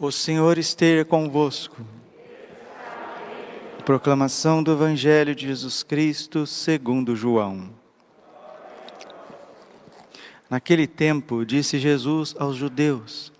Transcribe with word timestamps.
O 0.00 0.12
Senhor 0.12 0.58
esteja 0.58 1.04
convosco. 1.04 1.84
Proclamação 3.84 4.62
do 4.62 4.70
Evangelho 4.70 5.34
de 5.34 5.48
Jesus 5.48 5.82
Cristo 5.82 6.46
segundo 6.46 7.16
João. 7.16 7.68
Naquele 10.48 10.86
tempo, 10.86 11.44
disse 11.44 11.80
Jesus 11.80 12.32
aos 12.38 12.54
judeus: 12.54 13.32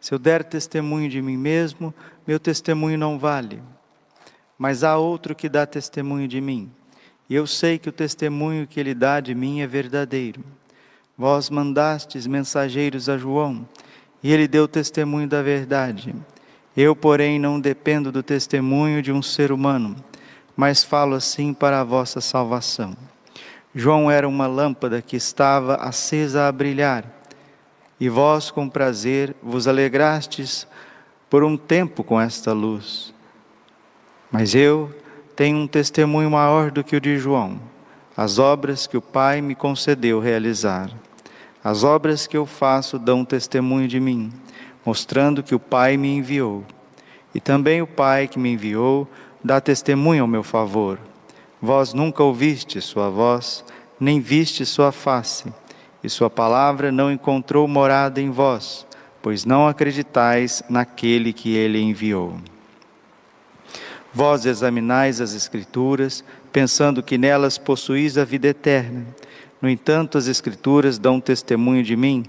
Se 0.00 0.14
eu 0.14 0.18
der 0.18 0.42
testemunho 0.42 1.10
de 1.10 1.20
mim 1.20 1.36
mesmo, 1.36 1.92
meu 2.26 2.40
testemunho 2.40 2.96
não 2.96 3.18
vale. 3.18 3.62
Mas 4.56 4.82
há 4.82 4.96
outro 4.96 5.34
que 5.34 5.50
dá 5.50 5.66
testemunho 5.66 6.26
de 6.26 6.40
mim, 6.40 6.72
e 7.28 7.34
eu 7.34 7.46
sei 7.46 7.78
que 7.78 7.90
o 7.90 7.92
testemunho 7.92 8.66
que 8.66 8.80
ele 8.80 8.94
dá 8.94 9.20
de 9.20 9.34
mim 9.34 9.60
é 9.60 9.66
verdadeiro. 9.66 10.42
Vós 11.18 11.50
mandastes 11.50 12.26
mensageiros 12.26 13.10
a 13.10 13.18
João, 13.18 13.68
e 14.26 14.32
ele 14.32 14.48
deu 14.48 14.66
testemunho 14.66 15.28
da 15.28 15.40
verdade. 15.40 16.12
Eu, 16.76 16.96
porém, 16.96 17.38
não 17.38 17.60
dependo 17.60 18.10
do 18.10 18.24
testemunho 18.24 19.00
de 19.00 19.12
um 19.12 19.22
ser 19.22 19.52
humano, 19.52 19.94
mas 20.56 20.82
falo 20.82 21.14
assim 21.14 21.54
para 21.54 21.80
a 21.80 21.84
vossa 21.84 22.20
salvação. 22.20 22.96
João 23.72 24.10
era 24.10 24.26
uma 24.26 24.48
lâmpada 24.48 25.00
que 25.00 25.14
estava 25.14 25.76
acesa 25.76 26.48
a 26.48 26.50
brilhar, 26.50 27.04
e 28.00 28.08
vós, 28.08 28.50
com 28.50 28.68
prazer, 28.68 29.32
vos 29.40 29.68
alegrastes 29.68 30.66
por 31.30 31.44
um 31.44 31.56
tempo 31.56 32.02
com 32.02 32.20
esta 32.20 32.52
luz. 32.52 33.14
Mas 34.28 34.56
eu 34.56 34.92
tenho 35.36 35.56
um 35.58 35.68
testemunho 35.68 36.32
maior 36.32 36.72
do 36.72 36.82
que 36.82 36.96
o 36.96 37.00
de 37.00 37.16
João, 37.16 37.60
as 38.16 38.40
obras 38.40 38.88
que 38.88 38.96
o 38.96 39.00
Pai 39.00 39.40
me 39.40 39.54
concedeu 39.54 40.18
realizar. 40.18 40.90
As 41.66 41.82
obras 41.82 42.28
que 42.28 42.36
eu 42.36 42.46
faço 42.46 42.96
dão 42.96 43.24
testemunho 43.24 43.88
de 43.88 43.98
mim, 43.98 44.32
mostrando 44.84 45.42
que 45.42 45.52
o 45.52 45.58
Pai 45.58 45.96
me 45.96 46.06
enviou. 46.06 46.64
E 47.34 47.40
também 47.40 47.82
o 47.82 47.88
Pai 47.88 48.28
que 48.28 48.38
me 48.38 48.52
enviou 48.52 49.08
dá 49.42 49.60
testemunho 49.60 50.22
ao 50.22 50.28
meu 50.28 50.44
favor. 50.44 50.96
Vós 51.60 51.92
nunca 51.92 52.22
ouviste 52.22 52.80
sua 52.80 53.10
voz, 53.10 53.64
nem 53.98 54.20
viste 54.20 54.64
sua 54.64 54.92
face, 54.92 55.52
e 56.04 56.08
sua 56.08 56.30
palavra 56.30 56.92
não 56.92 57.10
encontrou 57.10 57.66
morada 57.66 58.20
em 58.20 58.30
vós, 58.30 58.86
pois 59.20 59.44
não 59.44 59.66
acreditais 59.66 60.62
naquele 60.70 61.32
que 61.32 61.56
ele 61.56 61.80
enviou. 61.80 62.36
Vós 64.14 64.46
examinais 64.46 65.20
as 65.20 65.34
Escrituras, 65.34 66.22
pensando 66.52 67.02
que 67.02 67.18
nelas 67.18 67.58
possuís 67.58 68.16
a 68.16 68.24
vida 68.24 68.46
eterna 68.46 69.04
no 69.66 69.70
entanto, 69.70 70.16
as 70.16 70.28
Escrituras 70.28 70.96
dão 70.96 71.20
testemunho 71.20 71.82
de 71.82 71.96
mim, 71.96 72.22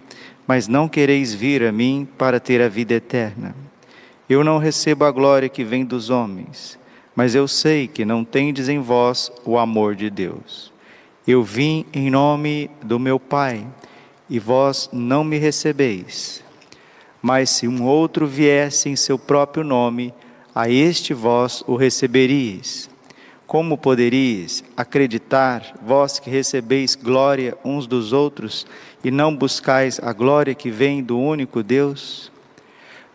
mas 0.47 0.67
não 0.67 0.89
quereis 0.89 1.35
vir 1.35 1.61
a 1.61 1.71
mim 1.71 2.07
para 2.17 2.39
ter 2.39 2.59
a 2.63 2.67
vida 2.67 2.95
eterna. 2.95 3.55
Eu 4.27 4.43
não 4.43 4.57
recebo 4.57 5.05
a 5.05 5.11
glória 5.11 5.47
que 5.47 5.63
vem 5.63 5.85
dos 5.85 6.09
homens, 6.09 6.80
mas 7.15 7.35
eu 7.35 7.47
sei 7.47 7.88
que 7.88 8.03
não 8.03 8.25
tendes 8.25 8.67
em 8.69 8.80
vós 8.80 9.31
o 9.45 9.55
amor 9.55 9.93
de 9.93 10.09
Deus. 10.09 10.73
Eu 11.27 11.43
vim 11.43 11.85
em 11.93 12.09
nome 12.09 12.71
do 12.81 12.97
meu 12.97 13.19
Pai, 13.19 13.67
e 14.27 14.39
vós 14.39 14.89
não 14.91 15.23
me 15.23 15.38
recebeis. 15.38 16.43
Mas 17.21 17.52
se 17.52 17.67
um 17.67 17.83
outro 17.83 18.25
viesse 18.25 18.89
em 18.89 18.95
seu 18.95 19.19
próprio 19.19 19.63
nome, 19.63 20.11
a 20.55 20.67
este 20.67 21.13
vós 21.13 21.63
o 21.67 21.75
receberíeis. 21.75 22.89
Como 23.48 23.78
poderíeis 23.78 24.62
acreditar, 24.76 25.73
vós 25.81 26.20
que 26.20 26.30
recebeis 26.30 26.95
glória 26.95 27.58
uns 27.64 27.88
dos 27.88 28.12
outros 28.12 28.67
e 29.02 29.09
não 29.09 29.34
buscais 29.34 30.02
a 30.04 30.12
glória 30.12 30.54
que 30.54 30.70
vem 30.70 31.02
do 31.02 31.17
único 31.17 31.64
Deus? 31.64 32.30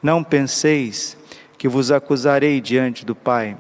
Não 0.02 0.24
penseis 0.24 1.18
que 1.58 1.68
vos 1.68 1.92
acusarei 1.92 2.62
diante 2.62 3.04
do 3.04 3.14
Pai. 3.14 3.58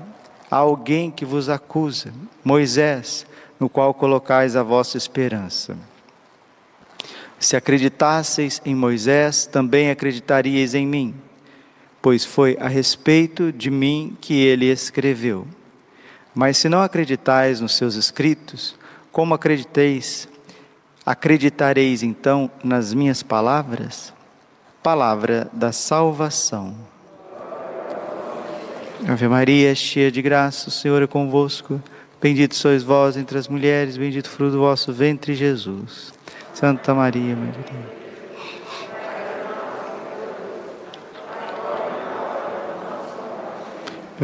Há 0.50 0.56
alguém 0.56 1.10
que 1.10 1.26
vos 1.26 1.50
acusa, 1.50 2.10
Moisés, 2.42 3.26
no 3.60 3.68
qual 3.68 3.92
colocais 3.92 4.56
a 4.56 4.62
vossa 4.62 4.96
esperança. 4.96 5.76
Se 7.38 7.54
acreditasseis 7.54 8.62
em 8.64 8.74
Moisés, 8.74 9.44
também 9.44 9.90
acreditaríeis 9.90 10.74
em 10.74 10.86
mim, 10.86 11.14
pois 12.00 12.24
foi 12.24 12.56
a 12.58 12.66
respeito 12.66 13.52
de 13.52 13.70
mim 13.70 14.16
que 14.22 14.40
ele 14.40 14.66
escreveu. 14.66 15.46
Mas 16.34 16.56
se 16.56 16.68
não 16.68 16.80
acreditais 16.82 17.60
nos 17.60 17.74
seus 17.76 17.94
escritos, 17.94 18.74
como 19.10 19.34
acrediteis? 19.34 20.28
Acreditareis 21.04 22.02
então 22.02 22.50
nas 22.64 22.94
minhas 22.94 23.22
palavras? 23.22 24.14
Palavra 24.82 25.48
da 25.52 25.72
salvação. 25.72 26.74
Ave 29.06 29.28
Maria, 29.28 29.74
cheia 29.74 30.12
de 30.12 30.22
graça, 30.22 30.68
o 30.68 30.72
Senhor 30.72 31.02
é 31.02 31.06
convosco. 31.06 31.82
Bendito 32.20 32.54
sois 32.54 32.84
vós 32.84 33.16
entre 33.16 33.36
as 33.36 33.48
mulheres, 33.48 33.96
bendito 33.96 34.30
fruto 34.30 34.52
do 34.52 34.60
vosso 34.60 34.92
ventre, 34.92 35.34
Jesus. 35.34 36.12
Santa 36.54 36.94
Maria, 36.94 37.34
Mãe 37.34 37.50
de 37.50 37.58
Deus. 37.58 38.02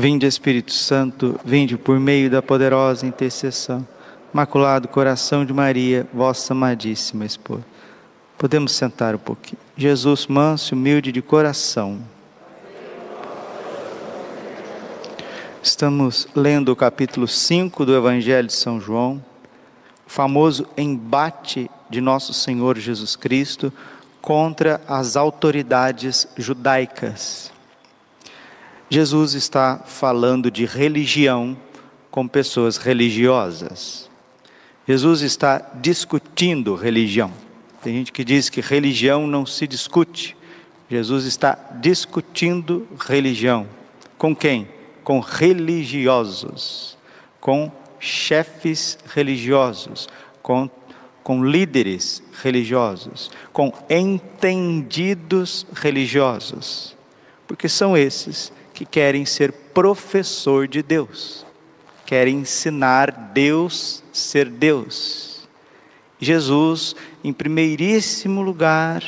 Vinde 0.00 0.26
Espírito 0.26 0.72
Santo, 0.72 1.40
vinde 1.44 1.76
por 1.76 1.98
meio 1.98 2.30
da 2.30 2.40
poderosa 2.40 3.04
intercessão. 3.04 3.84
Maculado 4.32 4.86
coração 4.86 5.44
de 5.44 5.52
Maria, 5.52 6.06
vossa 6.14 6.52
amadíssima 6.52 7.26
esposa. 7.26 7.64
Podemos 8.38 8.70
sentar 8.70 9.16
um 9.16 9.18
pouquinho. 9.18 9.58
Jesus, 9.76 10.28
manso 10.28 10.72
e 10.72 10.78
humilde 10.78 11.10
de 11.10 11.20
coração. 11.20 11.98
Estamos 15.60 16.28
lendo 16.32 16.68
o 16.68 16.76
capítulo 16.76 17.26
5 17.26 17.84
do 17.84 17.96
Evangelho 17.96 18.46
de 18.46 18.54
São 18.54 18.80
João, 18.80 19.20
o 20.06 20.10
famoso 20.10 20.64
embate 20.76 21.68
de 21.90 22.00
nosso 22.00 22.32
Senhor 22.32 22.78
Jesus 22.78 23.16
Cristo 23.16 23.72
contra 24.22 24.80
as 24.86 25.16
autoridades 25.16 26.28
judaicas. 26.36 27.57
Jesus 28.90 29.34
está 29.34 29.78
falando 29.84 30.50
de 30.50 30.64
religião 30.64 31.56
com 32.10 32.26
pessoas 32.26 32.78
religiosas. 32.78 34.08
Jesus 34.86 35.20
está 35.20 35.58
discutindo 35.74 36.74
religião. 36.74 37.30
Tem 37.82 37.94
gente 37.94 38.10
que 38.12 38.24
diz 38.24 38.48
que 38.48 38.62
religião 38.62 39.26
não 39.26 39.44
se 39.44 39.66
discute. 39.66 40.34
Jesus 40.90 41.26
está 41.26 41.54
discutindo 41.80 42.88
religião. 42.98 43.68
Com 44.16 44.34
quem? 44.34 44.66
Com 45.04 45.20
religiosos, 45.20 46.96
com 47.40 47.70
chefes 48.00 48.98
religiosos, 49.14 50.08
com, 50.42 50.70
com 51.22 51.44
líderes 51.44 52.22
religiosos, 52.42 53.30
com 53.52 53.70
entendidos 53.90 55.66
religiosos. 55.74 56.96
Porque 57.46 57.68
são 57.68 57.96
esses 57.96 58.50
que 58.78 58.86
querem 58.86 59.26
ser 59.26 59.50
professor 59.50 60.68
de 60.68 60.84
Deus, 60.84 61.44
querem 62.06 62.36
ensinar 62.36 63.10
Deus 63.34 64.04
ser 64.12 64.48
Deus. 64.48 65.48
Jesus, 66.20 66.94
em 67.24 67.32
primeiríssimo 67.32 68.40
lugar, 68.40 69.02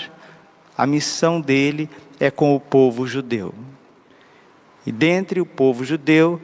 a 0.77 0.85
missão 0.89 1.41
dele 1.41 1.89
é 2.19 2.33
com 2.33 2.57
o 2.57 2.59
povo 2.59 3.07
judeu. 3.07 3.55
E 4.85 4.91
dentre 4.91 5.41
o 5.41 5.47
povo 5.47 5.85
judeu, 5.85 6.41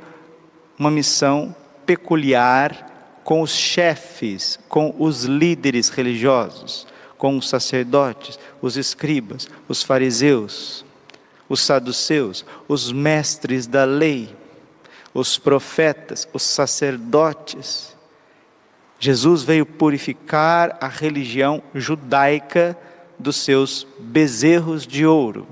uma 0.78 0.90
missão 0.90 1.52
peculiar 1.84 3.18
com 3.24 3.42
os 3.42 3.50
chefes, 3.50 4.56
com 4.68 4.94
os 5.00 5.24
líderes 5.24 5.88
religiosos, 5.88 6.86
com 7.18 7.36
os 7.36 7.48
sacerdotes, 7.48 8.38
os 8.62 8.76
escribas, 8.76 9.48
os 9.66 9.82
fariseus 9.82 10.85
os 11.48 11.60
saduceus, 11.60 12.44
os 12.68 12.92
mestres 12.92 13.66
da 13.66 13.84
lei, 13.84 14.34
os 15.14 15.38
profetas, 15.38 16.28
os 16.32 16.42
sacerdotes. 16.42 17.96
Jesus 18.98 19.42
veio 19.42 19.64
purificar 19.64 20.76
a 20.80 20.88
religião 20.88 21.62
judaica 21.74 22.76
dos 23.18 23.36
seus 23.36 23.86
bezerros 23.98 24.86
de 24.86 25.06
ouro, 25.06 25.46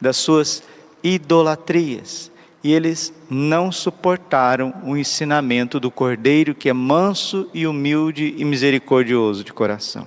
das 0.00 0.16
suas 0.16 0.62
idolatrias. 1.02 2.30
E 2.64 2.72
eles 2.72 3.12
não 3.28 3.72
suportaram 3.72 4.72
o 4.84 4.96
ensinamento 4.96 5.80
do 5.80 5.90
Cordeiro 5.90 6.54
que 6.54 6.68
é 6.68 6.72
manso 6.72 7.50
e 7.52 7.66
humilde 7.66 8.34
e 8.38 8.44
misericordioso 8.44 9.42
de 9.42 9.52
coração 9.52 10.06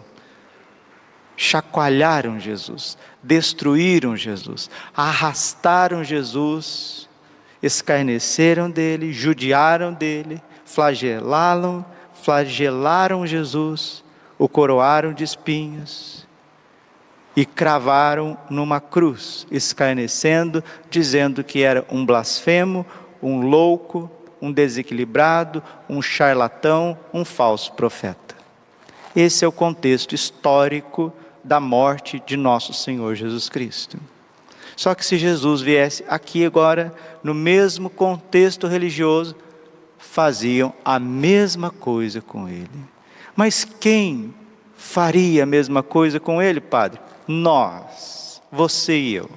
chacoalharam 1.38 2.40
Jesus, 2.40 2.98
destruíram 3.22 4.16
Jesus, 4.16 4.70
arrastaram 4.96 6.04
Jesus, 6.04 7.10
escarneceram 7.62 8.70
dele, 8.70 9.12
judiaram 9.12 9.94
dele, 9.94 10.42
flagelaram, 10.66 11.86
flagelaram 12.22 13.26
Jesus, 13.26 14.04
o 14.38 14.48
coroaram 14.48 15.14
de 15.14 15.24
espinhos. 15.24 16.26
e 17.36 17.46
cravaram 17.46 18.38
numa 18.50 18.80
cruz, 18.80 19.46
escarnecendo, 19.52 20.64
dizendo 20.90 21.44
que 21.44 21.62
era 21.64 21.86
um 21.92 22.06
blasfemo, 22.06 22.86
um 23.22 23.42
louco, 23.42 24.10
um 24.42 24.52
desequilibrado, 24.52 25.62
um 25.90 26.02
charlatão, 26.02 26.98
um 27.14 27.26
falso 27.26 27.74
profeta. 27.74 28.36
Esse 29.14 29.44
é 29.44 29.48
o 29.48 29.52
contexto 29.52 30.16
histórico 30.16 31.12
da 31.45 31.59
morte 31.59 32.21
de 32.25 32.36
nosso 32.36 32.74
Senhor 32.74 33.13
Jesus 33.15 33.47
Cristo. 33.50 34.00
Só 34.75 34.94
que 34.95 35.06
se 35.06 35.18
Jesus 35.18 35.62
viesse 35.62 36.03
aqui 36.07 36.44
agora, 36.44 36.94
no 37.24 37.33
mesmo 37.33 37.89
contexto 37.89 38.68
religioso, 38.68 39.36
faziam 39.97 40.74
a 40.83 41.00
mesma 41.00 41.69
coisa 41.69 42.19
com 42.19 42.50
ele. 42.50 42.68
Mas 43.36 43.63
quem 43.63 44.33
faria 44.75 45.44
a 45.44 45.45
mesma 45.45 45.83
coisa 45.83 46.19
com 46.19 46.42
ele, 46.42 46.59
Padre? 46.59 47.00
Nós, 47.27 48.41
você 48.51 48.98
e 48.98 49.13
eu. 49.13 49.30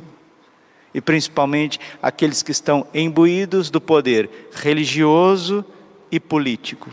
E 0.95 1.01
principalmente 1.01 1.79
aqueles 2.03 2.43
que 2.43 2.51
estão 2.51 2.87
imbuídos 2.95 3.71
do 3.71 3.81
poder 3.81 4.49
religioso 4.55 5.65
e 6.11 6.19
político. 6.19 6.89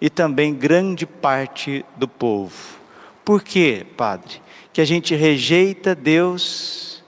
E 0.00 0.10
também 0.10 0.54
grande 0.54 1.06
parte 1.06 1.84
do 1.96 2.06
povo. 2.06 2.78
Por 3.24 3.42
quê, 3.42 3.86
Padre? 3.96 4.40
Que 4.72 4.80
a 4.80 4.84
gente 4.84 5.14
rejeita 5.14 5.94
Deus 5.94 7.02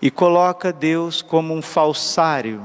e 0.00 0.10
coloca 0.10 0.72
Deus 0.72 1.22
como 1.22 1.54
um 1.54 1.62
falsário. 1.62 2.62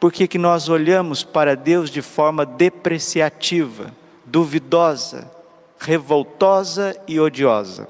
Por 0.00 0.12
que, 0.12 0.26
que 0.26 0.38
nós 0.38 0.68
olhamos 0.68 1.22
para 1.22 1.54
Deus 1.54 1.90
de 1.90 2.02
forma 2.02 2.44
depreciativa, 2.44 3.92
duvidosa, 4.24 5.30
revoltosa 5.82 6.96
e 7.08 7.18
odiosa. 7.18 7.88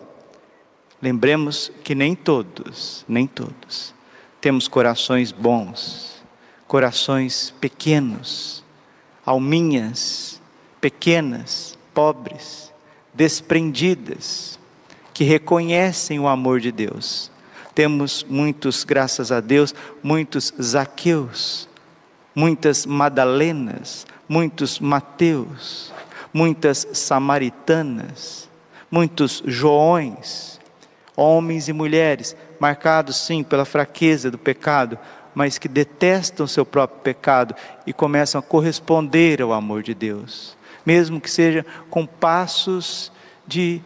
Lembremos 1.00 1.70
que 1.84 1.94
nem 1.94 2.14
todos, 2.14 3.04
nem 3.06 3.26
todos, 3.26 3.94
temos 4.40 4.66
corações 4.66 5.30
bons, 5.30 6.22
corações 6.66 7.52
pequenos, 7.60 8.64
alminhas 9.26 10.40
pequenas, 10.80 11.78
pobres, 11.92 12.71
desprendidas, 13.14 14.58
que 15.12 15.24
reconhecem 15.24 16.18
o 16.18 16.26
amor 16.26 16.60
de 16.60 16.72
Deus. 16.72 17.30
Temos 17.74 18.24
muitos, 18.28 18.84
graças 18.84 19.32
a 19.32 19.40
Deus, 19.40 19.74
muitos 20.02 20.52
Zaqueus, 20.60 21.68
muitas 22.34 22.86
Madalenas, 22.86 24.06
muitos 24.28 24.78
Mateus, 24.78 25.92
muitas 26.32 26.86
samaritanas, 26.92 28.48
muitos 28.90 29.42
joões, 29.46 30.60
homens 31.16 31.68
e 31.68 31.72
mulheres, 31.72 32.36
marcados 32.58 33.16
sim 33.16 33.42
pela 33.42 33.64
fraqueza 33.64 34.30
do 34.30 34.38
pecado, 34.38 34.98
mas 35.34 35.58
que 35.58 35.68
detestam 35.68 36.46
seu 36.46 36.64
próprio 36.64 37.00
pecado 37.00 37.54
e 37.86 37.92
começam 37.92 38.38
a 38.38 38.42
corresponder 38.42 39.40
ao 39.40 39.52
amor 39.52 39.82
de 39.82 39.94
Deus, 39.94 40.56
mesmo 40.84 41.20
que 41.20 41.30
seja 41.30 41.64
com 41.90 42.06
passos 42.06 43.12
de, 43.46 43.80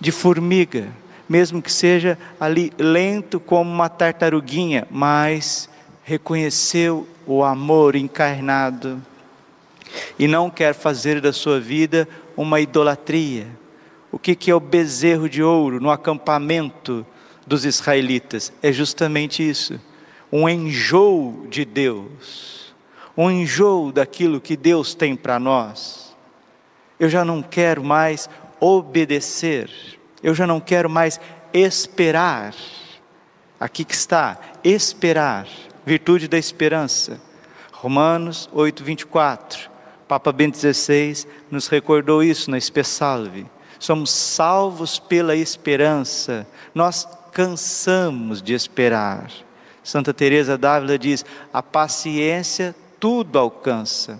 de 0.00 0.12
formiga, 0.12 0.88
mesmo 1.28 1.62
que 1.62 1.72
seja 1.72 2.18
ali 2.38 2.72
lento 2.78 3.40
como 3.40 3.70
uma 3.70 3.88
tartaruguinha, 3.88 4.86
mas 4.90 5.68
reconheceu 6.02 7.08
o 7.26 7.42
amor 7.42 7.96
encarnado 7.96 9.02
e 10.18 10.26
não 10.26 10.50
quer 10.50 10.74
fazer 10.74 11.20
da 11.20 11.32
sua 11.32 11.60
vida 11.60 12.08
uma 12.36 12.60
idolatria. 12.60 13.46
O 14.10 14.18
que, 14.18 14.50
é 14.50 14.54
o 14.54 14.60
bezerro 14.60 15.28
de 15.28 15.42
ouro 15.42 15.80
no 15.80 15.90
acampamento 15.90 17.04
dos 17.46 17.64
israelitas? 17.64 18.52
É 18.62 18.72
justamente 18.72 19.48
isso: 19.48 19.80
um 20.30 20.48
enjoo 20.48 21.46
de 21.48 21.64
Deus, 21.64 22.63
um 23.16 23.30
enjoo 23.30 23.92
daquilo 23.92 24.40
que 24.40 24.56
Deus 24.56 24.94
tem 24.94 25.14
para 25.14 25.38
nós. 25.38 26.14
Eu 26.98 27.08
já 27.08 27.24
não 27.24 27.42
quero 27.42 27.82
mais 27.82 28.28
obedecer, 28.60 29.70
eu 30.22 30.34
já 30.34 30.46
não 30.46 30.60
quero 30.60 30.88
mais 30.88 31.20
esperar. 31.52 32.54
Aqui 33.58 33.84
que 33.84 33.94
está, 33.94 34.38
esperar, 34.62 35.46
virtude 35.86 36.28
da 36.28 36.38
esperança. 36.38 37.20
Romanos 37.72 38.48
8, 38.52 38.82
24. 38.82 39.70
Papa 40.08 40.32
Bento 40.32 40.58
XVI 40.58 41.26
nos 41.50 41.66
recordou 41.66 42.22
isso 42.22 42.50
na 42.50 42.58
Espesalve. 42.58 43.46
Somos 43.78 44.10
salvos 44.10 44.98
pela 44.98 45.36
esperança. 45.36 46.46
Nós 46.74 47.06
cansamos 47.32 48.42
de 48.42 48.54
esperar. 48.54 49.30
Santa 49.82 50.14
Teresa 50.14 50.56
d'Ávila 50.56 50.98
diz: 50.98 51.24
"A 51.52 51.62
paciência 51.62 52.74
tudo 53.04 53.38
alcança. 53.38 54.18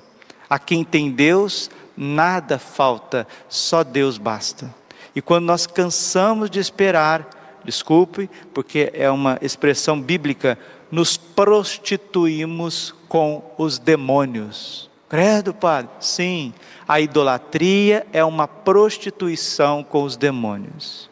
A 0.48 0.58
quem 0.58 0.84
tem 0.84 1.10
Deus, 1.10 1.70
nada 1.96 2.58
falta, 2.58 3.26
só 3.48 3.82
Deus 3.82 4.18
basta." 4.18 4.74
E 5.16 5.22
quando 5.22 5.46
nós 5.46 5.66
cansamos 5.66 6.50
de 6.50 6.60
esperar, 6.60 7.26
desculpe, 7.64 8.28
porque 8.52 8.90
é 8.92 9.10
uma 9.10 9.38
expressão 9.40 9.98
bíblica, 9.98 10.58
nos 10.90 11.16
prostituímos 11.16 12.94
com 13.08 13.42
os 13.56 13.78
demônios. 13.78 14.90
Credo, 15.08 15.54
Padre? 15.54 15.90
Sim, 15.98 16.52
a 16.86 17.00
idolatria 17.00 18.06
é 18.12 18.22
uma 18.22 18.46
prostituição 18.46 19.82
com 19.82 20.02
os 20.02 20.14
demônios. 20.14 21.08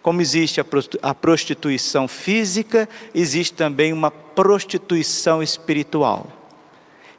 Como 0.00 0.22
existe 0.22 0.62
a 1.02 1.14
prostituição 1.14 2.08
física, 2.08 2.88
existe 3.14 3.52
também 3.52 3.92
uma 3.92 4.10
prostituição 4.10 5.42
espiritual. 5.42 6.26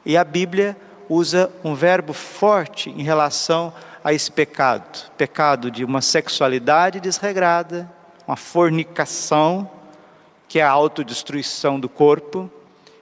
E 0.04 0.16
a 0.16 0.24
Bíblia 0.24 0.76
usa 1.08 1.50
um 1.62 1.74
verbo 1.74 2.12
forte 2.12 2.90
em 2.90 3.02
relação 3.02 3.72
a 4.02 4.12
esse 4.12 4.30
pecado. 4.30 5.10
Pecado 5.16 5.70
de 5.70 5.84
uma 5.84 6.00
sexualidade 6.00 7.00
desregrada, 7.00 7.90
uma 8.26 8.36
fornicação, 8.36 9.70
que 10.48 10.58
é 10.58 10.62
a 10.62 10.70
autodestruição 10.70 11.80
do 11.80 11.88
corpo, 11.88 12.50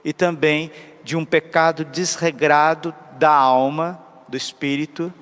e 0.03 0.13
também 0.13 0.71
de 1.03 1.15
um 1.15 1.25
pecado 1.25 1.83
desregrado 1.85 2.93
da 3.17 3.31
alma, 3.31 3.99
do 4.27 4.37
espírito, 4.37 5.13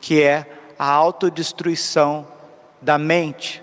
que 0.00 0.22
é 0.22 0.46
a 0.78 0.88
autodestruição 0.88 2.26
da 2.80 2.98
mente, 2.98 3.62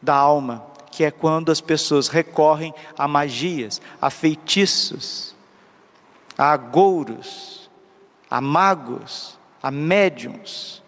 da 0.00 0.14
alma, 0.14 0.64
que 0.90 1.04
é 1.04 1.10
quando 1.10 1.50
as 1.50 1.60
pessoas 1.60 2.08
recorrem 2.08 2.74
a 2.96 3.08
magias, 3.08 3.80
a 4.00 4.10
feitiços, 4.10 5.31
a 6.36 6.52
agouros, 6.52 7.70
a 8.30 8.40
magos, 8.40 9.38
a 9.62 9.70
médiums, 9.70 10.82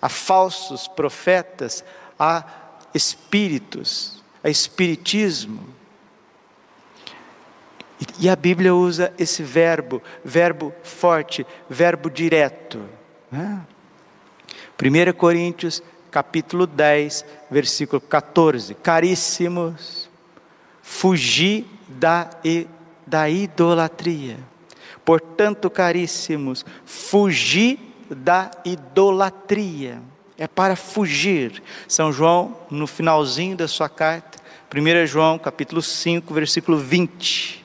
a 0.00 0.08
falsos 0.08 0.86
profetas, 0.88 1.84
a 2.18 2.44
espíritos, 2.94 4.22
a 4.42 4.48
espiritismo, 4.48 5.78
e 8.20 8.28
a 8.28 8.36
Bíblia 8.36 8.74
usa 8.74 9.12
esse 9.18 9.42
verbo, 9.42 10.00
verbo 10.24 10.72
forte, 10.82 11.46
verbo 11.68 12.08
direto. 12.08 12.88
Né? 13.30 13.60
1 14.80 15.12
Coríntios, 15.14 15.82
capítulo 16.10 16.66
10, 16.66 17.24
versículo 17.50 18.00
14. 18.00 18.74
Caríssimos, 18.76 20.08
fugi 20.80 21.66
da, 21.88 22.30
da 23.04 23.28
idolatria. 23.28 24.38
Portanto, 25.08 25.70
caríssimos, 25.70 26.66
fugi 26.84 27.80
da 28.10 28.50
idolatria. 28.62 30.02
É 30.36 30.46
para 30.46 30.76
fugir. 30.76 31.62
São 31.88 32.12
João, 32.12 32.54
no 32.70 32.86
finalzinho 32.86 33.56
da 33.56 33.66
sua 33.66 33.88
carta, 33.88 34.38
1 34.70 35.06
João, 35.06 35.38
capítulo 35.38 35.80
5, 35.80 36.34
versículo 36.34 36.76
20 36.76 37.64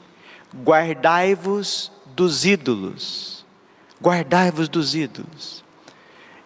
guardai-vos 0.63 1.91
dos 2.15 2.45
ídolos. 2.45 3.45
Guardai-vos 4.01 4.69
dos 4.69 4.95
ídolos. 4.95 5.65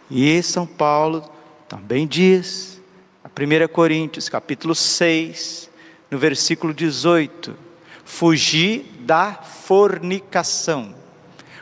E 0.09 0.41
São 0.41 0.65
Paulo 0.65 1.29
também 1.69 2.07
diz, 2.07 2.81
a 3.23 3.27
1 3.27 3.67
Coríntios, 3.71 4.29
capítulo 4.29 4.73
6, 4.73 5.69
no 6.09 6.17
versículo 6.17 6.73
18: 6.73 7.66
fugir 8.07 8.85
da 9.01 9.33
fornicação. 9.33 10.95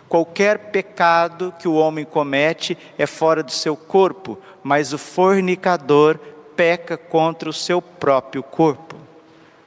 Qualquer 0.08 0.70
pecado 0.70 1.52
que 1.60 1.68
o 1.68 1.74
homem 1.74 2.06
comete 2.06 2.78
é 3.00 3.08
fora 3.08 3.42
do 3.42 3.52
seu 3.52 3.75
corpo, 3.75 4.38
mas 4.64 4.94
o 4.94 4.98
fornicador 5.00 6.20
peca 6.56 6.98
contra 6.98 7.50
o 7.50 7.54
seu 7.54 7.82
próprio 7.82 8.44
corpo. 8.44 8.96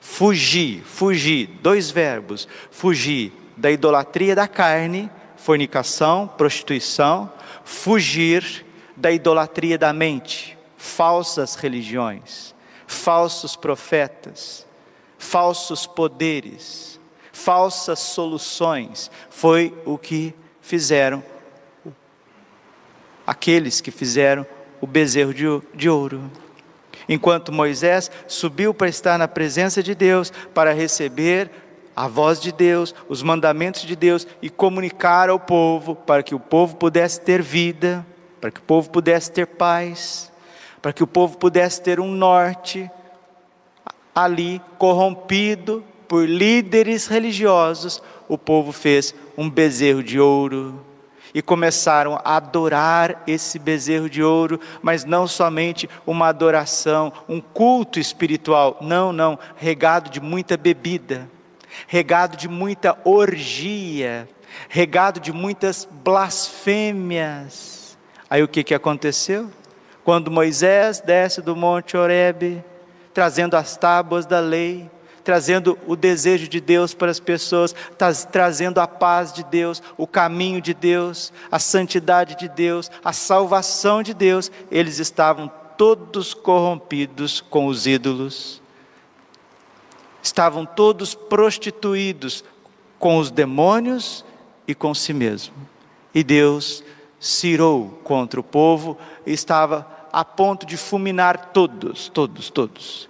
Fugir, 0.00 0.85
fugir, 0.85 1.49
dois 1.61 1.90
verbos: 1.90 2.47
fugir 2.70 3.32
da 3.56 3.73
idolatria 3.73 4.37
da 4.37 4.47
carne, 4.47 5.11
fornicação, 5.37 6.28
prostituição, 6.28 7.30
fugir 7.64 8.64
da 8.97 9.11
idolatria 9.11 9.76
da 9.76 9.92
mente, 9.92 10.56
falsas 10.76 11.56
religiões, 11.56 12.54
falsos 12.87 13.56
profetas, 13.56 14.67
falsos 15.18 15.87
poderes, 15.87 17.00
falsas 17.32 17.98
soluções. 17.98 19.10
Foi 19.28 19.76
o 19.84 19.98
que 19.98 20.34
fizeram 20.60 21.22
aqueles 23.26 23.82
que 23.82 23.90
fizeram 23.90 24.46
o 24.80 24.87
bezerro 24.87 25.34
de, 25.75 25.88
ouro. 25.90 26.30
Enquanto 27.06 27.52
Moisés 27.52 28.10
subiu 28.26 28.72
para 28.72 28.88
estar 28.88 29.18
na 29.18 29.28
presença 29.28 29.82
de 29.82 29.94
Deus, 29.94 30.32
para 30.54 30.72
receber 30.72 31.50
a 31.94 32.08
voz 32.08 32.40
de 32.40 32.50
Deus, 32.50 32.94
os 33.06 33.22
mandamentos 33.22 33.82
de 33.82 33.94
Deus 33.94 34.26
e 34.40 34.48
comunicar 34.48 35.28
ao 35.28 35.38
povo, 35.38 35.94
para 35.94 36.22
que 36.22 36.34
o 36.34 36.40
povo 36.40 36.76
pudesse 36.76 37.20
ter 37.20 37.42
vida, 37.42 38.06
para 38.40 38.50
que 38.50 38.60
o 38.60 38.62
povo 38.62 38.88
pudesse 38.88 39.30
ter 39.30 39.46
paz, 39.46 40.32
para 40.80 40.92
que 40.92 41.02
o 41.02 41.06
povo 41.06 41.37
pudesse 41.37 41.82
ter 41.82 42.00
um 42.00 42.10
norte, 42.10 42.90
ali 44.22 44.60
corrompido 44.78 45.84
por 46.06 46.26
líderes 46.26 47.06
religiosos, 47.06 48.02
o 48.28 48.38
povo 48.38 48.72
fez 48.72 49.14
um 49.37 49.48
bezerro 49.48 50.02
de 50.02 50.18
ouro 50.18 50.84
e 51.34 51.42
começaram 51.42 52.18
a 52.25 52.37
adorar 52.37 53.22
esse 53.26 53.58
bezerro 53.58 54.08
de 54.08 54.22
ouro, 54.22 54.58
mas 54.80 55.04
não 55.04 55.26
somente 55.26 55.88
uma 56.06 56.28
adoração, 56.28 57.12
um 57.28 57.40
culto 57.40 58.00
espiritual, 58.00 58.78
não, 58.80 59.12
não, 59.12 59.38
regado 59.56 60.10
de 60.10 60.20
muita 60.20 60.56
bebida 60.56 61.28
regado 61.87 62.37
de 62.37 62.48
muita 62.48 62.98
orgia, 63.04 64.28
regado 64.68 65.20
de 65.20 65.32
muitas 65.32 65.87
blasfêmias. 65.90 67.96
Aí 68.28 68.42
o 68.42 68.48
que, 68.48 68.64
que 68.64 68.75
aconteceu? 68.75 69.48
Quando 70.04 70.30
Moisés 70.30 71.00
desce 71.00 71.42
do 71.42 71.54
monte 71.54 71.96
Horebe, 71.96 72.64
trazendo 73.12 73.56
as 73.56 73.76
tábuas 73.76 74.26
da 74.26 74.40
lei, 74.40 74.90
trazendo 75.24 75.78
o 75.86 75.94
desejo 75.94 76.48
de 76.48 76.60
Deus 76.60 76.94
para 76.94 77.10
as 77.10 77.20
pessoas, 77.20 77.74
trazendo 78.32 78.80
a 78.80 78.86
paz 78.86 79.32
de 79.32 79.44
Deus, 79.44 79.82
o 79.96 80.06
caminho 80.06 80.60
de 80.60 80.72
Deus, 80.72 81.32
a 81.50 81.58
santidade 81.58 82.36
de 82.36 82.48
Deus, 82.48 82.90
a 83.04 83.12
salvação 83.12 84.02
de 84.02 84.14
Deus, 84.14 84.50
eles 84.70 84.98
estavam 84.98 85.50
todos 85.76 86.34
corrompidos 86.34 87.40
com 87.40 87.66
os 87.66 87.86
ídolos 87.86 88.60
estavam 90.28 90.66
todos 90.66 91.14
prostituídos 91.14 92.44
com 92.98 93.18
os 93.18 93.30
demônios 93.30 94.24
e 94.66 94.74
com 94.74 94.94
si 94.94 95.12
mesmo. 95.12 95.54
E 96.14 96.22
Deus 96.22 96.82
cirou 97.18 98.00
contra 98.04 98.38
o 98.38 98.44
povo 98.44 98.96
e 99.26 99.32
estava 99.32 99.86
a 100.18 100.25
ponto 100.25 100.66
de 100.66 100.76
fulminar 100.76 101.52
todos, 101.52 102.08
todos, 102.08 102.50
todos. 102.50 103.08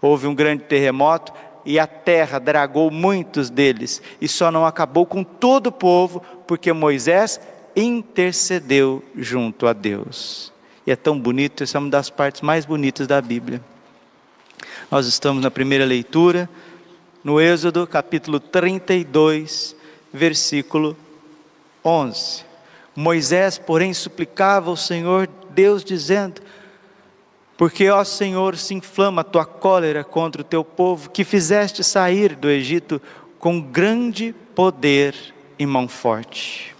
Houve 0.00 0.26
um 0.26 0.34
grande 0.34 0.64
terremoto 0.64 1.32
e 1.64 1.78
a 1.78 1.86
terra 1.86 2.40
dragou 2.40 2.90
muitos 2.90 3.48
deles, 3.48 4.02
e 4.20 4.26
só 4.26 4.50
não 4.50 4.66
acabou 4.66 5.06
com 5.06 5.22
todo 5.22 5.68
o 5.68 5.72
povo, 5.72 6.20
porque 6.44 6.72
Moisés 6.72 7.40
intercedeu 7.76 9.04
junto 9.14 9.68
a 9.68 9.72
Deus. 9.72 10.52
E 10.84 10.90
é 10.90 10.96
tão 10.96 11.16
bonito, 11.16 11.62
essa 11.62 11.78
é 11.78 11.80
uma 11.80 11.88
das 11.88 12.10
partes 12.10 12.40
mais 12.40 12.66
bonitas 12.66 13.06
da 13.06 13.22
Bíblia. 13.22 13.62
Nós 14.90 15.06
estamos 15.06 15.44
na 15.44 15.50
primeira 15.50 15.84
leitura, 15.84 16.50
no 17.22 17.40
Êxodo 17.40 17.86
capítulo 17.86 18.40
32, 18.40 19.76
versículo 20.12 20.96
11. 21.84 22.44
Moisés, 22.96 23.58
porém, 23.58 23.94
suplicava 23.94 24.70
ao 24.70 24.76
Senhor 24.76 25.28
Deus, 25.52 25.84
dizendo: 25.84 26.40
Porque, 27.56 27.88
ó 27.90 28.02
Senhor, 28.04 28.56
se 28.56 28.74
inflama 28.74 29.20
a 29.20 29.24
tua 29.24 29.44
cólera 29.44 30.02
contra 30.02 30.42
o 30.42 30.44
teu 30.44 30.64
povo, 30.64 31.10
que 31.10 31.24
fizeste 31.24 31.84
sair 31.84 32.34
do 32.34 32.50
Egito 32.50 33.00
com 33.38 33.60
grande 33.60 34.34
poder 34.54 35.14
e 35.58 35.66
mão 35.66 35.86
forte. 35.88 36.74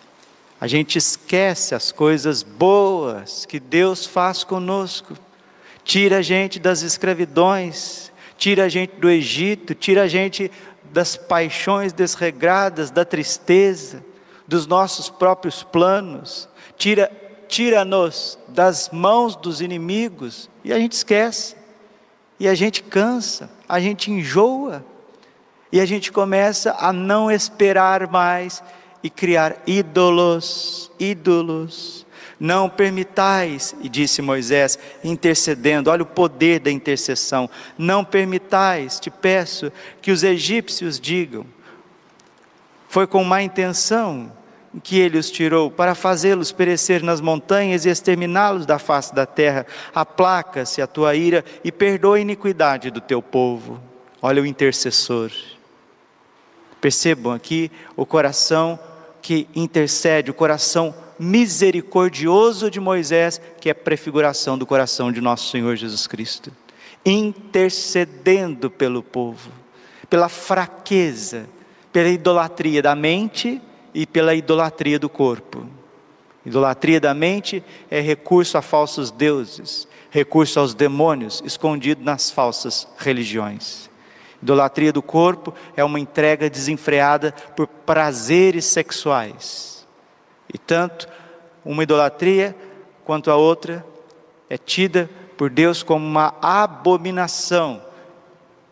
A 0.61 0.67
gente 0.67 0.97
esquece 0.97 1.75
as 1.75 1.91
coisas 1.91 2.43
boas 2.43 3.45
que 3.47 3.59
Deus 3.59 4.07
faz 4.07 4.45
conosco 4.45 5.17
tira 5.85 6.19
a 6.19 6.23
gente 6.23 6.59
das 6.59 6.83
escravidões, 6.83 8.12
tira 8.37 8.64
a 8.64 8.69
gente 8.69 8.95
do 8.97 9.11
Egito, 9.11 9.75
tira 9.75 10.02
a 10.02 10.09
gente 10.09 10.50
das 10.85 11.17
paixões 11.17 11.93
desregradas, 11.93 12.91
da 12.91 13.05
tristeza, 13.05 14.05
dos 14.47 14.67
nossos 14.67 15.09
próprios 15.09 15.62
planos, 15.62 16.49
tira 16.76 17.11
tira-nos 17.52 18.38
das 18.49 18.88
mãos 18.90 19.37
dos 19.37 19.61
inimigos 19.61 20.49
e 20.64 20.73
a 20.73 20.78
gente 20.78 20.92
esquece. 20.92 21.54
E 22.40 22.49
a 22.49 22.54
gente 22.54 22.82
cansa, 22.82 23.50
a 23.68 23.78
gente 23.78 24.11
enjoa, 24.11 24.82
e 25.71 25.78
a 25.78 25.85
gente 25.85 26.11
começa 26.11 26.75
a 26.78 26.92
não 26.92 27.30
esperar 27.30 28.09
mais 28.09 28.62
e 29.02 29.11
criar 29.11 29.62
ídolos, 29.66 30.90
ídolos, 30.99 32.06
não 32.40 32.71
permitais, 32.71 33.76
e 33.82 33.88
disse 33.88 34.23
Moisés, 34.23 34.78
intercedendo, 35.04 35.90
olha 35.90 36.02
o 36.02 36.06
poder 36.06 36.59
da 36.59 36.71
intercessão. 36.71 37.49
Não 37.76 38.02
permitais, 38.02 38.99
te 38.99 39.11
peço, 39.11 39.71
que 40.00 40.11
os 40.11 40.25
egípcios 40.25 40.99
digam. 40.99 41.47
Foi 42.88 43.06
com 43.06 43.23
má 43.23 43.42
intenção 43.42 44.32
que 44.81 44.99
ele 44.99 45.19
os 45.19 45.31
tirou, 45.31 45.71
para 45.71 45.95
fazê-los 45.95 46.52
perecer 46.52 47.02
nas 47.02 47.21
montanhas 47.21 47.85
e 47.85 47.91
exterminá-los 47.91 48.64
da 48.64 48.79
face 48.79 49.14
da 49.14 49.26
terra. 49.26 49.67
Aplaca-se 49.95 50.81
a 50.81 50.87
tua 50.87 51.14
ira 51.14 51.45
e 51.62 51.71
perdoa 51.71 52.17
a 52.17 52.21
iniquidade 52.21 52.91
do 52.91 53.00
teu 53.00 53.21
povo. 53.21 53.81
Olha 54.21 54.41
o 54.41 54.47
intercessor. 54.47 55.31
Percebam 56.81 57.33
aqui 57.33 57.71
o 57.97 58.07
coração 58.07 58.79
que 59.21 59.47
intercede, 59.55 60.31
o 60.31 60.35
coração 60.35 60.95
misericordioso 61.19 62.71
de 62.71 62.81
Moisés, 62.81 63.41
que 63.61 63.71
é 63.71 63.75
prefiguração 63.75 64.59
do 64.59 64.67
coração 64.67 65.12
de 65.12 65.21
nosso 65.21 65.50
Senhor 65.50 65.76
Jesus 65.76 66.07
Cristo, 66.07 66.50
intercedendo 67.05 68.71
pelo 68.71 69.02
povo, 69.02 69.50
pela 70.09 70.29
fraqueza, 70.29 71.47
pela 71.93 72.09
idolatria 72.09 72.83
da 72.83 72.97
mente 72.97 73.61
e 73.95 74.07
pela 74.07 74.35
idolatria 74.35 74.99
do 74.99 75.09
corpo. 75.09 75.67
Idolatria 76.45 77.01
da 77.01 77.15
mente 77.15 77.63
é 77.91 78.01
recurso 78.01 78.59
a 78.59 78.63
falsos 78.63 79.11
deuses, 79.11 79.87
recurso 80.11 80.59
aos 80.59 80.75
demônios 80.75 81.43
escondido 81.45 82.03
nas 82.03 82.31
falsas 82.31 82.89
religiões. 82.99 83.91
Idolatria 84.43 84.93
do 84.93 85.03
corpo 85.03 85.55
é 85.77 85.85
uma 85.85 86.01
entrega 86.01 86.51
desenfreada 86.51 87.33
por 87.57 87.69
prazeres 87.69 88.65
sexuais 88.65 89.87
e 90.53 90.59
tanto 90.59 91.09
uma 91.65 91.85
idolatria 91.85 92.55
quanto 93.05 93.31
a 93.31 93.37
outra 93.37 93.87
é 94.51 94.59
tida 94.59 95.09
por 95.37 95.49
Deus 95.49 95.83
como 95.83 96.05
uma 96.05 96.35
abominação. 96.43 97.83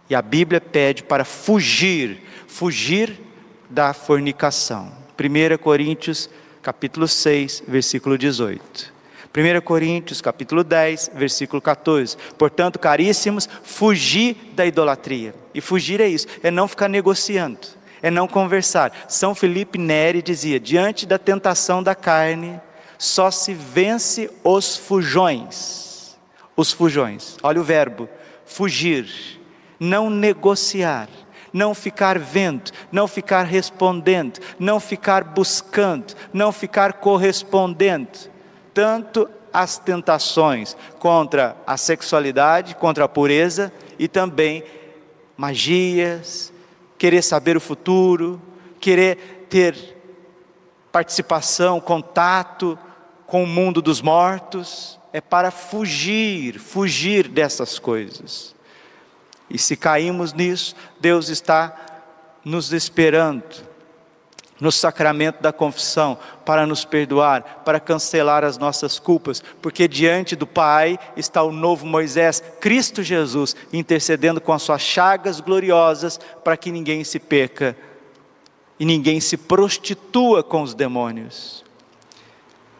E 0.09 0.15
a 0.15 0.21
Bíblia 0.21 0.61
pede 0.61 1.05
para 1.05 1.25
fugir, 1.25 2.23
fugir 2.49 3.21
da 3.69 3.95
fornicação. 3.95 5.00
1 5.21 5.59
Coríntios 5.59 6.31
capítulo 6.63 7.07
6, 7.07 7.65
versículo 7.69 8.17
18. 8.17 8.93
1 9.37 9.61
Coríntios 9.61 10.21
capítulo 10.21 10.65
10, 10.65 11.13
versículo 11.15 11.61
14. 11.61 12.17
Portanto, 12.39 12.79
caríssimos, 12.79 13.49
fugir 13.63 14.35
da 14.55 14.65
idolatria. 14.65 15.35
E 15.55 15.61
fugir 15.61 16.01
é 16.01 16.09
isso, 16.09 16.27
é 16.43 16.51
não 16.51 16.67
ficar 16.67 16.89
negociando 16.89 17.59
é 18.03 18.11
não 18.11 18.27
conversar. 18.27 18.93
São 19.09 19.35
Felipe 19.35 19.79
Neri 19.79 20.23
dizia: 20.23 20.59
diante 20.59 21.07
da 21.07 21.19
tentação 21.19 21.83
da 21.83 21.95
carne, 21.95 22.61
só 22.99 23.31
se 23.31 23.55
vence 23.55 24.31
os 24.45 24.77
fujões. 24.77 26.19
Os 26.57 26.73
fujões. 26.73 27.37
Olha 27.43 27.61
o 27.61 27.65
verbo: 27.65 28.09
fugir, 28.45 29.09
não 29.79 30.11
negociar, 30.11 31.09
não 31.53 31.75
ficar 31.75 32.19
vendo, 32.19 32.71
não 32.91 33.09
ficar 33.09 33.43
respondendo, 33.43 34.39
não 34.59 34.79
ficar 34.79 35.25
buscando, 35.25 36.15
não 36.33 36.53
ficar 36.53 36.95
correspondendo. 36.95 38.31
Tanto 38.73 39.29
as 39.53 39.79
tentações 39.79 40.77
contra 40.99 41.57
a 41.67 41.77
sexualidade, 41.77 42.75
contra 42.77 43.05
a 43.05 43.09
pureza 43.09 43.73
e 43.99 44.07
também 44.07 44.63
magias, 45.37 46.53
querer 46.99 47.23
saber 47.23 47.57
o 47.57 47.61
futuro, 47.61 48.41
querer 48.79 49.47
ter 49.49 49.97
participação, 50.93 51.81
contato 51.81 52.79
com 53.27 53.45
o 53.45 53.47
mundo 53.47 53.81
dos 53.81 54.01
mortos, 54.01 54.99
é 55.13 55.21
para 55.21 55.51
fugir, 55.51 56.59
fugir 56.59 57.29
dessas 57.29 57.79
coisas. 57.79 58.55
E 59.51 59.59
se 59.59 59.77
caímos 59.77 60.33
nisso, 60.33 60.77
Deus 61.01 61.29
está 61.29 61.75
nos 62.45 62.73
esperando, 62.73 63.69
no 64.61 64.71
sacramento 64.71 65.41
da 65.43 65.53
confissão 65.53 66.19
para 66.45 66.67
nos 66.67 66.85
perdoar, 66.85 67.63
para 67.65 67.81
cancelar 67.81 68.45
as 68.45 68.59
nossas 68.59 68.99
culpas, 68.99 69.43
porque 69.63 69.89
diante 69.89 70.37
do 70.37 70.47
Pai 70.47 70.99
está 71.17 71.43
o 71.43 71.51
novo 71.51 71.87
Moisés, 71.87 72.43
Cristo 72.61 73.03
Jesus, 73.03 73.57
intercedendo 73.73 74.41
com 74.41 74.53
as 74.53 74.63
suas 74.63 74.83
chagas 74.83 75.41
gloriosas 75.41 76.21
para 76.45 76.57
que 76.57 76.71
ninguém 76.71 77.03
se 77.05 77.19
peca 77.19 77.75
e 78.79 78.85
ninguém 78.85 79.19
se 79.19 79.37
prostitua 79.37 80.43
com 80.43 80.63
os 80.63 80.75
demônios. 80.75 81.65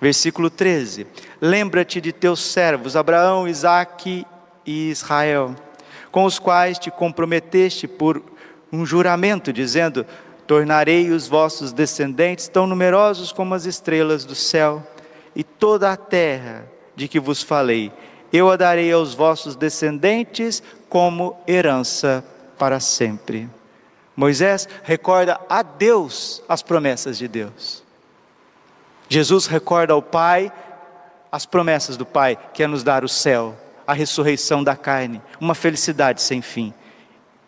Versículo 0.01 0.49
13: 0.49 1.07
Lembra-te 1.41 2.01
de 2.01 2.13
teus 2.13 2.41
servos, 2.41 2.97
Abraão, 2.97 3.47
Isaque 3.47 4.27
e 4.65 4.91
Israel, 4.91 5.55
com 6.11 6.25
os 6.25 6.39
quais 6.39 6.79
te 6.79 6.91
comprometeste 6.91 7.87
por 7.87 8.23
um 8.73 8.85
juramento, 8.85 9.53
dizendo: 9.53 10.05
Tornarei 10.47 11.11
os 11.11 11.29
vossos 11.29 11.73
descendentes 11.73 12.49
tão 12.49 12.67
numerosos 12.67 13.33
como 13.33 13.55
as 13.55 13.67
estrelas 13.67 14.25
do 14.25 14.35
céu, 14.35 14.87
e 15.35 15.45
toda 15.45 15.93
a 15.93 15.97
terra 15.97 16.65
de 16.97 17.09
que 17.09 17.21
vos 17.21 17.43
falei, 17.43 17.93
eu 18.33 18.51
a 18.51 18.57
darei 18.57 18.93
aos 18.93 19.15
vossos 19.15 19.57
descendentes 19.57 20.63
como 20.89 21.37
herança 21.47 22.25
para 22.59 22.81
sempre. 22.81 23.49
Moisés 24.15 24.69
recorda 24.83 25.41
a 25.49 25.63
Deus 25.63 26.43
as 26.49 26.63
promessas 26.63 27.17
de 27.17 27.27
Deus. 27.27 27.83
Jesus 29.09 29.47
recorda 29.47 29.93
ao 29.93 30.03
Pai 30.03 30.53
as 31.33 31.47
promessas 31.47 31.97
do 31.97 32.05
Pai, 32.05 32.39
que 32.53 32.63
é 32.63 32.67
nos 32.67 32.83
dar 32.83 33.05
o 33.05 33.09
céu, 33.09 33.57
a 33.91 33.93
ressurreição 33.93 34.63
da 34.63 34.77
carne, 34.77 35.21
uma 35.41 35.53
felicidade 35.53 36.23
sem 36.23 36.41
fim. 36.41 36.73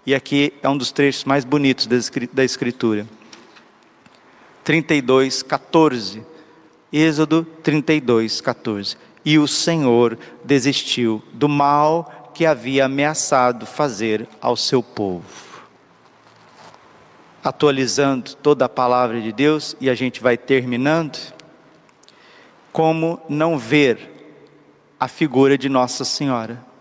E 0.05 0.13
aqui 0.13 0.53
é 0.61 0.69
um 0.69 0.77
dos 0.77 0.91
trechos 0.91 1.23
mais 1.23 1.45
bonitos 1.45 1.87
da 2.33 2.43
Escritura. 2.43 3.07
32, 4.65 5.45
14. 5.45 6.27
Êxodo 6.93 7.45
32, 7.63 8.41
14. 8.41 8.97
E 9.25 9.39
o 9.39 9.47
Senhor 9.47 10.19
desistiu 10.43 11.23
do 11.33 11.49
mal 11.49 12.33
que 12.35 12.45
havia 12.45 12.87
ameaçado 12.87 13.65
fazer 13.65 14.27
ao 14.41 14.57
seu 14.57 14.83
povo. 14.83 15.63
Atualizando 17.45 18.35
toda 18.35 18.65
a 18.65 18.69
palavra 18.69 19.21
de 19.21 19.31
Deus, 19.31 19.77
e 19.81 19.89
a 19.89 19.95
gente 19.95 20.21
vai 20.21 20.37
terminando. 20.37 21.21
Como 22.73 23.21
não 23.29 23.57
ver 23.57 24.12
a 25.03 25.09
figura 25.09 25.59
de 25.59 25.69
Nossa 25.69 26.05
Senhora? 26.05 26.73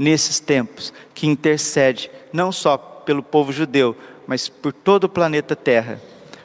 nesses 0.00 0.40
tempos, 0.40 0.94
que 1.12 1.26
intercede 1.26 2.10
não 2.32 2.50
só 2.50 2.78
pelo 2.78 3.22
povo 3.22 3.52
judeu, 3.52 3.94
mas 4.26 4.48
por 4.48 4.72
todo 4.72 5.04
o 5.04 5.08
planeta 5.10 5.54
Terra. 5.54 6.00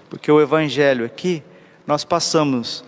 Porque 0.09 0.29
o 0.29 0.41
Evangelho 0.41 1.05
aqui, 1.05 1.41
nós 1.87 2.03
passamos 2.03 2.83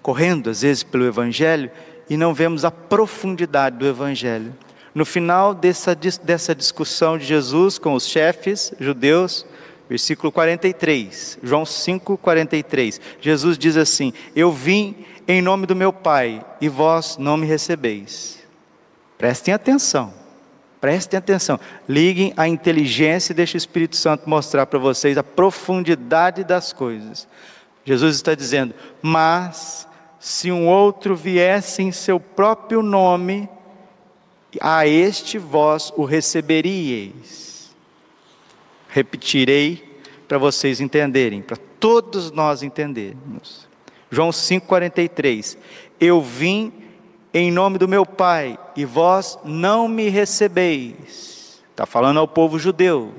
correndo 0.00 0.48
às 0.48 0.62
vezes 0.62 0.84
pelo 0.84 1.04
Evangelho 1.04 1.72
e 2.08 2.16
não 2.16 2.32
vemos 2.32 2.64
a 2.64 2.70
profundidade 2.70 3.76
do 3.78 3.86
Evangelho. 3.86 4.54
No 4.94 5.04
final 5.04 5.52
dessa, 5.54 5.92
dessa 5.94 6.54
discussão 6.54 7.18
de 7.18 7.24
Jesus 7.24 7.76
com 7.76 7.94
os 7.94 8.06
chefes 8.06 8.72
judeus, 8.78 9.44
versículo 9.92 10.32
43, 10.32 11.38
João 11.42 11.66
5, 11.66 12.16
43, 12.16 12.98
Jesus 13.20 13.58
diz 13.58 13.76
assim: 13.76 14.10
Eu 14.34 14.50
vim 14.50 15.04
em 15.28 15.42
nome 15.42 15.66
do 15.66 15.76
meu 15.76 15.92
Pai 15.92 16.42
e 16.62 16.68
vós 16.68 17.18
não 17.18 17.36
me 17.36 17.46
recebeis. 17.46 18.38
Prestem 19.18 19.52
atenção, 19.52 20.14
prestem 20.80 21.18
atenção. 21.18 21.60
Liguem 21.86 22.32
a 22.38 22.48
inteligência 22.48 23.32
e 23.32 23.36
deixe 23.36 23.54
o 23.54 23.58
Espírito 23.58 23.96
Santo 23.96 24.30
mostrar 24.30 24.64
para 24.64 24.78
vocês 24.78 25.18
a 25.18 25.22
profundidade 25.22 26.42
das 26.42 26.72
coisas. 26.72 27.28
Jesus 27.84 28.16
está 28.16 28.34
dizendo: 28.34 28.74
Mas 29.02 29.86
se 30.18 30.50
um 30.50 30.68
outro 30.68 31.14
viesse 31.14 31.82
em 31.82 31.92
seu 31.92 32.18
próprio 32.18 32.82
nome, 32.82 33.46
a 34.58 34.86
este 34.86 35.36
vós 35.36 35.92
o 35.98 36.06
receberíeis. 36.06 37.51
Repetirei 38.92 39.98
para 40.28 40.36
vocês 40.36 40.78
entenderem, 40.78 41.40
para 41.40 41.56
todos 41.80 42.30
nós 42.30 42.62
entendermos. 42.62 43.66
João 44.10 44.28
5,43: 44.28 45.56
Eu 45.98 46.20
vim 46.20 46.70
em 47.32 47.50
nome 47.50 47.78
do 47.78 47.88
meu 47.88 48.04
Pai, 48.04 48.58
e 48.76 48.84
vós 48.84 49.38
não 49.42 49.88
me 49.88 50.10
recebeis. 50.10 51.62
Está 51.70 51.86
falando 51.86 52.20
ao 52.20 52.28
povo 52.28 52.58
judeu. 52.58 53.14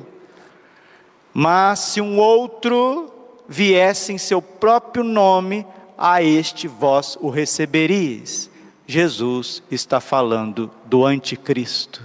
Mas 1.33 1.79
se 1.79 1.99
um 1.99 2.19
outro 2.19 3.11
viesse 3.49 4.13
em 4.13 4.19
seu 4.19 4.39
próprio 4.39 5.03
nome, 5.03 5.65
a 5.97 6.21
este 6.21 6.67
vós 6.67 7.17
o 7.19 7.31
receberíeis. 7.31 8.47
Jesus 8.85 9.63
está 9.71 9.99
falando 9.99 10.69
do 10.85 11.03
anticristo, 11.03 12.03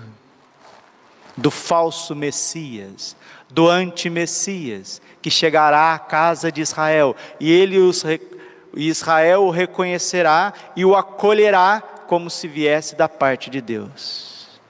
do 1.37 1.51
falso 1.51 2.16
Messias, 2.16 3.14
do 3.51 3.69
anti-Messias, 3.69 5.01
que 5.23 5.31
chegará 5.31 5.95
à 5.95 5.99
casa 5.99 6.53
de 6.53 6.61
Israel, 6.61 7.17
e 7.41 7.51
ele 7.51 7.79
os 7.79 8.05
Israel 8.77 9.45
o 9.45 9.51
reconhecerá 9.51 10.53
e 10.77 10.85
o 10.85 10.95
acolherá 10.95 11.83
como 12.07 12.31
se 12.31 12.47
viesse 12.47 12.95
da 12.95 13.09
parte 13.09 13.51
de 13.51 13.61
Deus. 13.61 14.61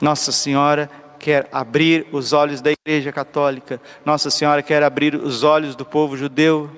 Nossa 0.00 0.32
Senhora 0.32 0.90
quer 1.18 1.48
abrir 1.52 2.06
os 2.10 2.32
olhos 2.32 2.60
da 2.60 2.72
Igreja 2.72 3.12
Católica, 3.12 3.80
Nossa 4.04 4.30
Senhora 4.30 4.62
quer 4.62 4.82
abrir 4.82 5.14
os 5.14 5.44
olhos 5.44 5.76
do 5.76 5.84
povo 5.84 6.16
judeu, 6.16 6.68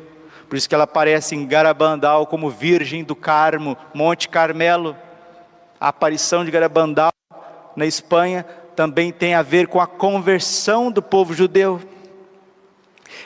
por 0.48 0.56
isso 0.56 0.68
que 0.68 0.74
ela 0.74 0.84
aparece 0.84 1.34
em 1.34 1.46
Garabandal 1.46 2.26
como 2.26 2.50
Virgem 2.50 3.02
do 3.02 3.16
Carmo, 3.16 3.76
Monte 3.92 4.28
Carmelo. 4.28 4.96
A 5.80 5.88
aparição 5.88 6.44
de 6.44 6.50
Garabandal 6.50 7.10
na 7.74 7.86
Espanha 7.86 8.46
também 8.74 9.12
tem 9.12 9.34
a 9.34 9.42
ver 9.42 9.68
com 9.68 9.80
a 9.80 9.86
conversão 9.86 10.90
do 10.90 11.02
povo 11.02 11.34
judeu. 11.34 11.80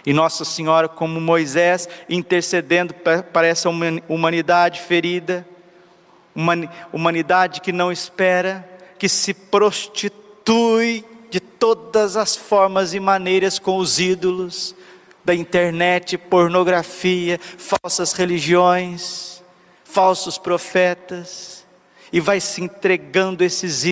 E 0.04 0.12
Nossa 0.12 0.44
Senhora, 0.44 0.88
como 0.88 1.20
Moisés, 1.20 1.88
intercedendo 2.08 2.94
para 2.94 3.46
essa 3.46 3.68
humanidade 4.08 4.80
ferida, 4.80 5.46
uma 6.34 6.54
humanidade 6.92 7.60
que 7.60 7.72
não 7.72 7.90
espera, 7.90 8.68
que 8.98 9.08
se 9.08 9.34
prostitui 9.34 11.04
de 11.30 11.40
todas 11.40 12.16
as 12.16 12.36
formas 12.36 12.94
e 12.94 13.00
maneiras 13.00 13.58
com 13.58 13.76
os 13.76 13.98
ídolos 13.98 14.74
da 15.24 15.34
internet, 15.34 16.16
pornografia, 16.16 17.38
falsas 17.58 18.12
religiões, 18.12 19.42
falsos 19.84 20.38
profetas, 20.38 21.66
e 22.12 22.20
vai 22.20 22.40
se 22.40 22.62
entregando 22.62 23.44
esses. 23.44 23.90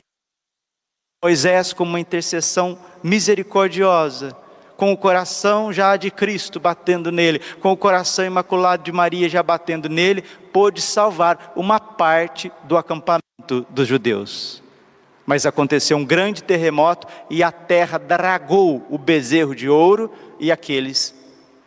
Moisés, 1.27 1.73
como 1.73 1.91
uma 1.91 1.99
intercessão 1.99 2.79
misericordiosa, 3.03 4.37
com 4.77 4.93
o 4.93 4.97
coração 4.97 5.73
já 5.73 5.97
de 5.97 6.09
Cristo 6.09 6.61
batendo 6.61 7.11
nele, 7.11 7.41
com 7.61 7.73
o 7.73 7.77
coração 7.77 8.25
imaculado 8.25 8.85
de 8.85 8.93
Maria 8.93 9.29
já 9.29 9.43
batendo 9.43 9.89
nele, 9.89 10.23
pôde 10.53 10.81
salvar 10.81 11.53
uma 11.57 11.81
parte 11.81 12.53
do 12.63 12.77
acampamento 12.77 13.67
dos 13.71 13.89
judeus. 13.89 14.63
Mas 15.27 15.45
aconteceu 15.45 15.97
um 15.97 16.05
grande 16.05 16.45
terremoto 16.45 17.09
e 17.29 17.43
a 17.43 17.51
terra 17.51 17.99
dragou 17.99 18.87
o 18.89 18.97
bezerro 18.97 19.53
de 19.53 19.69
ouro 19.69 20.13
e 20.39 20.53
aqueles 20.53 21.13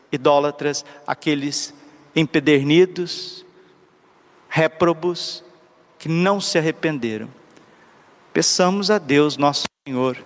idólatras, 0.09 0.85
aqueles 1.05 1.73
empedernidos, 2.15 3.45
réprobos, 4.47 5.43
que 5.97 6.07
não 6.07 6.39
se 6.39 6.57
arrependeram. 6.57 7.38
Peçamos 8.33 8.91
a 8.91 8.97
Deus, 8.97 9.37
nosso 9.37 9.65
Senhor, 9.87 10.17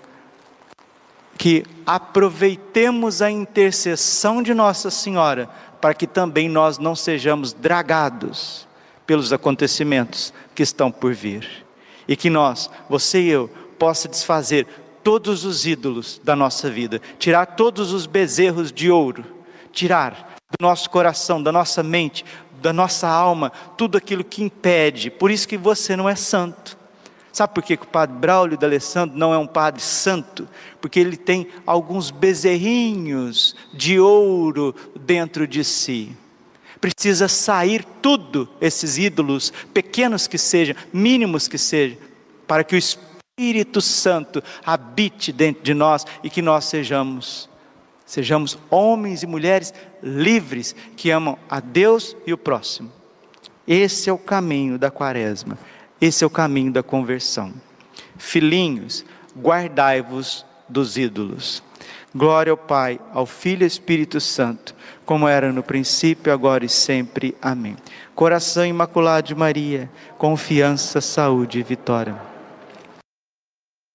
que 1.37 1.65
aproveitemos 1.85 3.21
a 3.21 3.31
intercessão 3.31 4.43
de 4.43 4.53
Nossa 4.53 4.91
Senhora 4.91 5.49
para 5.79 5.93
que 5.93 6.07
também 6.07 6.47
nós 6.47 6.77
não 6.77 6.95
sejamos 6.95 7.53
dragados 7.53 8.67
pelos 9.05 9.33
acontecimentos 9.33 10.33
que 10.55 10.63
estão 10.63 10.91
por 10.91 11.13
vir. 11.13 11.65
E 12.07 12.15
que 12.15 12.29
nós, 12.29 12.69
você 12.89 13.21
e 13.21 13.29
eu, 13.29 13.49
possa 13.77 14.07
desfazer 14.07 14.67
todos 15.03 15.43
os 15.43 15.65
ídolos 15.65 16.21
da 16.23 16.35
nossa 16.35 16.69
vida, 16.69 17.01
tirar 17.19 17.45
todos 17.45 17.91
os 17.91 18.05
bezerros 18.05 18.71
de 18.71 18.89
ouro, 18.89 19.25
tirar 19.71 20.35
do 20.49 20.63
nosso 20.63 20.89
coração, 20.89 21.41
da 21.41 21.51
nossa 21.51 21.83
mente, 21.83 22.23
da 22.61 22.71
nossa 22.71 23.07
alma, 23.07 23.51
tudo 23.77 23.97
aquilo 23.97 24.23
que 24.23 24.43
impede. 24.43 25.09
Por 25.09 25.29
isso 25.29 25.47
que 25.47 25.57
você 25.57 25.95
não 25.95 26.07
é 26.07 26.15
santo. 26.15 26.77
Sabe 27.33 27.55
por 27.55 27.63
que 27.63 27.73
o 27.73 27.87
padre 27.87 28.15
Braulio 28.15 28.57
de 28.57 28.63
Alessandro 28.63 29.17
não 29.17 29.33
é 29.33 29.37
um 29.37 29.47
padre 29.47 29.81
santo? 29.81 30.47
Porque 30.79 30.99
ele 30.99 31.17
tem 31.17 31.47
alguns 31.65 32.11
bezerrinhos 32.11 33.55
de 33.73 33.99
ouro 33.99 34.75
dentro 34.97 35.47
de 35.47 35.63
si. 35.63 36.15
Precisa 36.79 37.27
sair 37.27 37.83
tudo, 38.01 38.47
esses 38.61 38.97
ídolos, 38.97 39.51
pequenos 39.73 40.27
que 40.27 40.37
sejam, 40.37 40.75
mínimos 40.93 41.47
que 41.47 41.57
sejam, 41.57 41.97
para 42.47 42.63
que 42.63 42.75
o 42.75 42.77
Espírito 42.77 43.81
Santo 43.81 44.43
habite 44.63 45.31
dentro 45.31 45.63
de 45.63 45.73
nós 45.73 46.05
e 46.23 46.29
que 46.29 46.41
nós 46.41 46.65
sejamos 46.65 47.49
Sejamos 48.05 48.59
homens 48.69 49.23
e 49.23 49.27
mulheres 49.27 49.73
livres 50.01 50.75
que 50.95 51.09
amam 51.09 51.37
a 51.49 51.59
Deus 51.59 52.15
e 52.27 52.33
o 52.33 52.37
próximo. 52.37 52.91
Esse 53.67 54.09
é 54.09 54.13
o 54.13 54.17
caminho 54.17 54.77
da 54.77 54.91
quaresma, 54.91 55.57
esse 55.99 56.23
é 56.23 56.27
o 56.27 56.29
caminho 56.29 56.71
da 56.71 56.83
conversão. 56.83 57.53
Filhinhos, 58.17 59.05
guardai-vos 59.37 60.45
dos 60.67 60.97
ídolos. 60.97 61.63
Glória 62.15 62.51
ao 62.51 62.57
Pai, 62.57 62.99
ao 63.11 63.25
Filho 63.25 63.63
e 63.63 63.67
Espírito 63.67 64.19
Santo, 64.19 64.75
como 65.05 65.27
era 65.27 65.51
no 65.51 65.63
princípio, 65.63 66.31
agora 66.31 66.63
e 66.63 66.69
sempre. 66.69 67.35
Amém. 67.41 67.75
Coração 68.13 68.65
imaculado 68.65 69.27
de 69.27 69.35
Maria, 69.35 69.89
confiança, 70.17 71.01
saúde 71.01 71.59
e 71.59 71.63
vitória. 71.63 72.32